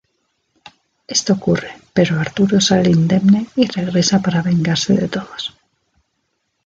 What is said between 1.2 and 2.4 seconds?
ocurre pero